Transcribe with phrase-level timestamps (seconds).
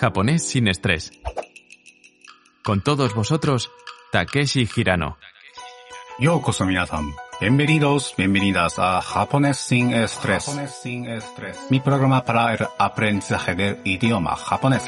[0.00, 1.10] Japonés sin estrés.
[2.62, 3.70] Con todos vosotros,
[4.12, 5.16] Takeshi Hirano.
[6.18, 7.14] Yokoso minasan.
[7.40, 10.44] Bienvenidos, bienvenidas a Japonés sin estrés.
[10.44, 11.58] Japonés sin estrés.
[11.70, 14.84] Mi programa para el aprendizaje del idioma japonés.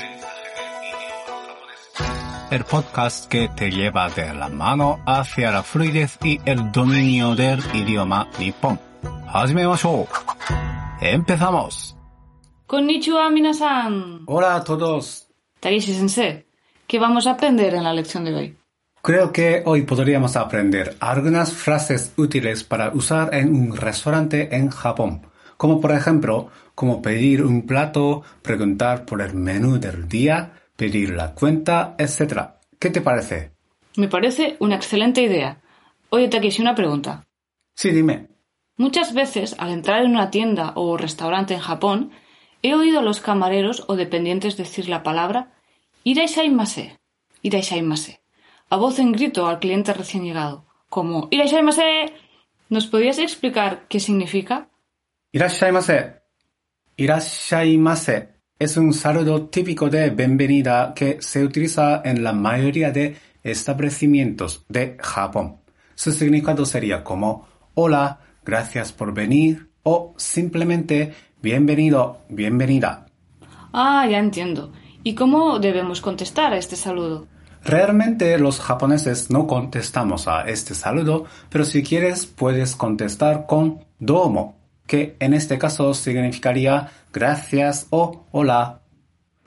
[2.50, 7.62] El podcast que te lleva de la mano hacia la fluidez y el dominio del
[7.74, 8.80] idioma nipón.
[9.27, 9.64] ¡Hajime
[11.00, 11.97] Empezamos.
[12.68, 14.24] Konnichiwa, minasan.
[14.27, 15.27] Hola a todos.
[15.58, 16.45] Takeshi Sensei,
[16.86, 18.56] ¿qué vamos a aprender en la lección de hoy?
[19.00, 25.22] Creo que hoy podríamos aprender algunas frases útiles para usar en un restaurante en Japón,
[25.56, 31.33] como por ejemplo, como pedir un plato, preguntar por el menú del día, pedir la
[31.33, 32.50] cuenta, etc.
[32.78, 33.52] ¿Qué te parece?
[33.96, 35.62] Me parece una excelente idea.
[36.11, 37.27] Oye, Takeshi, una pregunta.
[37.74, 38.28] Sí, dime.
[38.77, 42.11] Muchas veces, al entrar en una tienda o restaurante en Japón,
[42.62, 45.53] he oído a los camareros o dependientes decir la palabra
[46.05, 46.98] Iraishaimase,
[47.42, 48.20] Iraishaimase,
[48.70, 52.12] a voz en grito al cliente recién llegado, como Iraishaimase.
[52.70, 54.69] ¿Nos podrías explicar qué significa?
[55.33, 56.20] Irashaimase.
[56.97, 64.64] Irashaimase es un saludo típico de bienvenida que se utiliza en la mayoría de establecimientos
[64.69, 65.61] de Japón.
[65.95, 73.06] Su significado sería como hola, gracias por venir o simplemente bienvenido, bienvenida.
[73.72, 74.72] Ah, ya entiendo.
[75.03, 77.27] ¿Y cómo debemos contestar a este saludo?
[77.64, 84.57] Realmente los japoneses no contestamos a este saludo, pero si quieres puedes contestar con domo,
[84.86, 88.80] que en este caso significaría gracias o hola.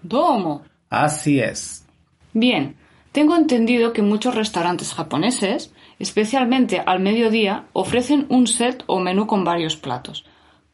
[0.03, 0.63] Domo.
[0.89, 1.85] Así es.
[2.33, 2.75] Bien,
[3.11, 9.43] tengo entendido que muchos restaurantes japoneses, especialmente al mediodía, ofrecen un set o menú con
[9.43, 10.25] varios platos.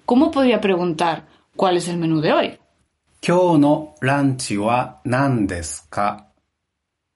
[0.07, 2.57] ¿cómo podría preguntar cuál es el menú de hoy?
[3.19, 6.31] Kyo no ranchi wa nan desu ka?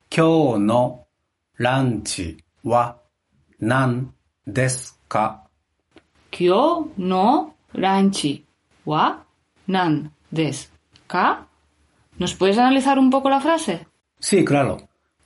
[0.09, 1.07] Kyo no
[1.57, 2.83] ranchi wa
[3.59, 4.13] nan
[4.45, 5.25] desu ka?
[6.29, 8.45] Kyo no ranchi
[8.85, 9.23] wa
[9.67, 10.67] nan desu
[11.07, 11.47] ka?
[12.19, 13.87] ¿Nos puedes analizar un poco la frase?
[14.19, 14.77] Sí, claro.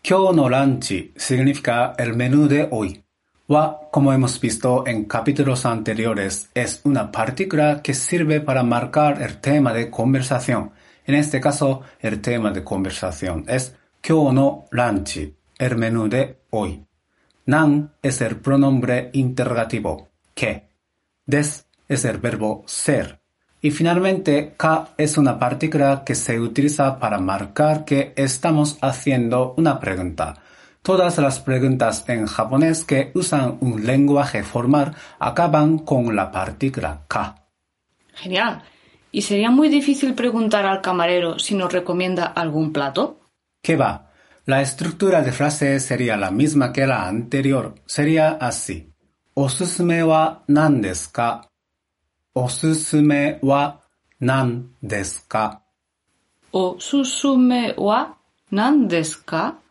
[0.04, 3.05] Kyo no ranchi significa el menú de hoy
[3.48, 9.40] wa, como hemos visto en capítulos anteriores, es una partícula que sirve para marcar el
[9.40, 10.72] tema de conversación.
[11.06, 16.86] En este caso, el tema de conversación es kyo no lunch, el menú de hoy.
[17.46, 20.70] Nan es el pronombre interrogativo, que.
[21.28, 23.20] Des es el verbo ser.
[23.62, 29.80] Y finalmente, ka es una partícula que se utiliza para marcar que estamos haciendo una
[29.80, 30.36] pregunta.
[30.86, 37.48] Todas las preguntas en japonés que usan un lenguaje formal acaban con la partícula ka.
[38.14, 38.62] Genial.
[39.12, 43.20] ¿Y sería muy difícil preguntar al camarero si nos recomienda algún plato?
[43.64, 44.12] ¿Qué va?
[44.46, 47.74] La estructura de frase sería la misma que la anterior.
[47.88, 48.94] Sería así.
[49.34, 51.50] Osusume wa nan desu ka?
[52.34, 53.82] Osusume wa
[54.20, 55.64] nan desu ka?
[56.52, 58.16] Osusume wa
[58.52, 59.65] nan desu ka?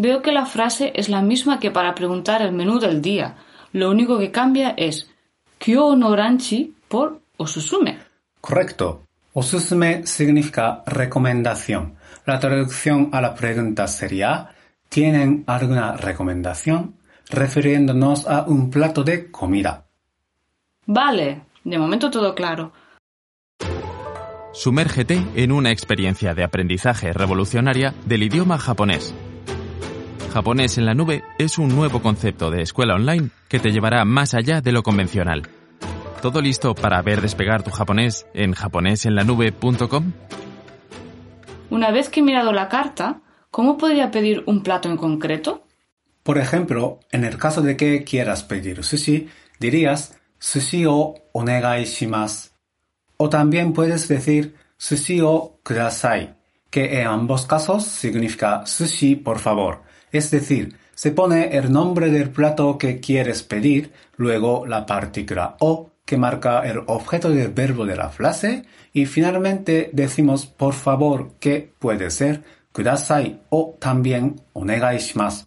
[0.00, 3.36] Veo que la frase es la misma que para preguntar el menú del día.
[3.72, 5.10] Lo único que cambia es
[5.58, 7.98] kyo no ranchi por osusume.
[8.40, 9.02] Correcto.
[9.34, 11.96] Osusume significa recomendación.
[12.24, 14.54] La traducción a la pregunta sería
[14.88, 16.94] ¿Tienen alguna recomendación?
[17.28, 19.84] refiriéndonos a un plato de comida.
[20.86, 22.72] Vale, de momento todo claro.
[24.54, 29.14] Sumérgete en una experiencia de aprendizaje revolucionaria del idioma japonés.
[30.32, 34.32] Japonés en la nube es un nuevo concepto de escuela online que te llevará más
[34.32, 35.42] allá de lo convencional.
[36.22, 40.12] ¿Todo listo para ver despegar tu japonés en japonesenlanube.com?
[41.70, 45.66] Una vez que he mirado la carta, ¿cómo podría pedir un plato en concreto?
[46.22, 49.28] Por ejemplo, en el caso de que quieras pedir sushi,
[49.58, 52.50] dirías sushi o onegai shimasu.
[53.16, 56.36] O también puedes decir sushi o kudasai,
[56.70, 59.89] que en ambos casos significa sushi por favor.
[60.12, 65.90] Es decir, se pone el nombre del plato que quieres pedir, luego la partícula o
[66.04, 71.72] que marca el objeto del verbo de la frase y finalmente decimos por favor que
[71.78, 72.42] puede ser
[72.72, 75.46] kudasai o también onegai shimasu.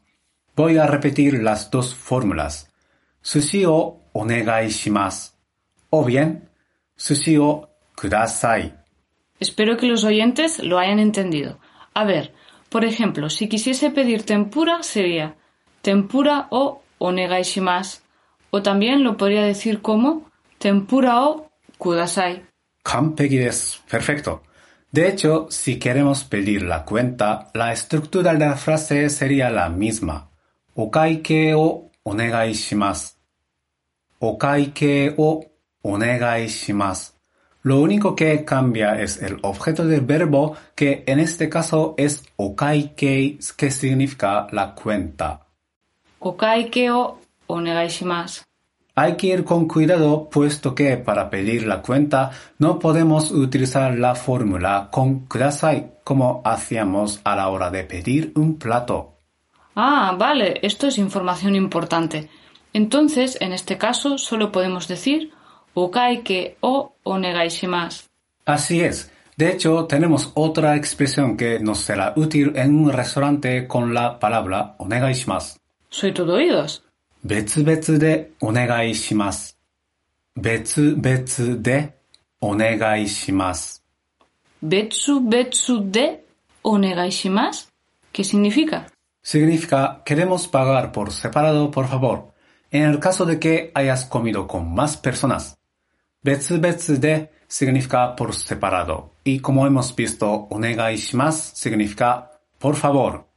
[0.56, 2.72] Voy a repetir las dos fórmulas.
[3.22, 5.32] Sushi o onegai shimasu.
[5.90, 6.50] O bien,
[6.96, 8.74] sushi o kudasai.
[9.40, 11.60] Espero que los oyentes lo hayan entendido.
[11.94, 12.34] A ver,
[12.74, 15.36] por ejemplo, si quisiese pedir tempura sería
[15.84, 18.00] tempura o onegai shimasu.
[18.50, 22.42] O también lo podría decir como tempura o kudasai.
[22.82, 23.80] Kampeki desu.
[23.88, 24.42] Perfecto.
[24.92, 30.32] De hecho, si queremos pedir la cuenta, la estructura de la frase sería la misma.
[30.74, 32.54] Okaike o onegai.
[34.20, 35.46] Okaike o
[35.84, 37.13] onegai shimasu.
[37.64, 43.40] Lo único que cambia es el objeto del verbo, que en este caso es okaike,
[43.56, 45.48] que significa la cuenta.
[46.20, 48.44] Okaike o onegai shimasu.
[48.96, 54.14] Hay que ir con cuidado puesto que para pedir la cuenta no podemos utilizar la
[54.14, 59.14] fórmula con kudasai como hacíamos a la hora de pedir un plato.
[59.76, 62.30] Ah, vale, esto es información importante.
[62.74, 65.32] Entonces, en este caso, solo podemos decir
[65.75, 68.05] okaike o onegai shimasu.
[68.45, 69.11] Así es.
[69.37, 74.75] De hecho, tenemos otra expresión que nos será útil en un restaurante con la palabra
[74.79, 75.59] onegai shimasu.
[75.91, 76.83] Soy todo oídos.
[77.25, 79.59] 別々でお願いします。
[80.37, 81.95] 別々で
[82.41, 83.83] お願いします。
[84.65, 86.25] Betsu betsu de
[86.63, 87.69] onegai shimasu.
[88.13, 88.87] ¿Qué significa?
[89.23, 92.33] Significa queremos pagar por separado, por favor.
[92.71, 95.59] En el caso de que hayas comido con más personas.
[96.24, 99.12] 別々で significa por separado.
[99.24, 103.28] Y como hemos visto, onegaishimas significa por favor.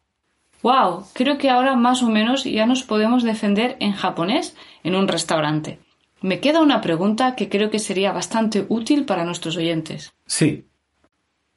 [0.62, 1.04] ¡Wow!
[1.12, 5.78] Creo que ahora más o menos ya nos podemos defender en japonés en un restaurante.
[6.22, 10.14] Me queda una pregunta que creo que sería bastante útil para nuestros oyentes.
[10.26, 10.66] Sí.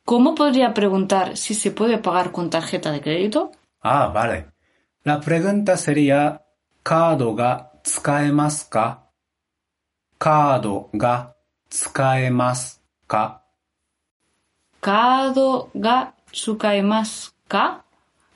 [0.03, 3.51] ¿Cómo podría preguntar si se puede pagar con tarjeta de crédito?
[3.81, 4.47] Ah, vale.
[5.03, 6.41] La pregunta sería,
[6.83, 9.08] ¿Card ga tsukaemasu ka?
[10.18, 11.34] カードが
[11.70, 13.42] 使えますか
[14.80, 17.84] カードが使えますか Kado ga tsukaemasu ka?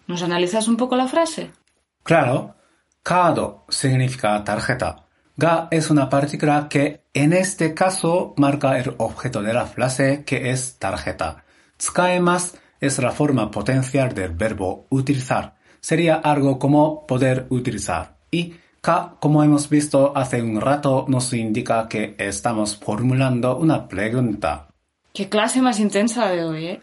[0.06, 1.50] ¿Nos analizas un poco la frase?
[2.02, 2.54] Claro,
[3.02, 5.04] Kado significa tarjeta.
[5.36, 10.50] Ga es una partícula que en este caso marca el objeto de la frase que
[10.50, 11.44] es tarjeta.
[11.76, 15.56] Tsukaemas es la forma potencial del verbo utilizar.
[15.80, 18.16] Sería algo como poder utilizar.
[18.30, 24.68] Y Ka, como hemos visto hace un rato, nos indica que estamos formulando una pregunta.
[25.12, 26.82] Qué clase más intensa de hoy, ¿eh?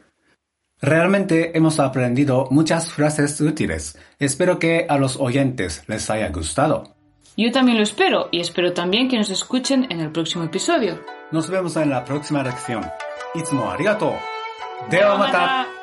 [0.82, 3.98] Realmente hemos aprendido muchas frases útiles.
[4.20, 6.96] Espero que a los oyentes les haya gustado.
[7.38, 11.00] Yo también lo espero y espero también que nos escuchen en el próximo episodio.
[11.32, 12.84] Nos vemos en la próxima lección.
[13.36, 14.14] いつもありがと
[14.88, 14.92] う。
[14.92, 15.79] ではまた。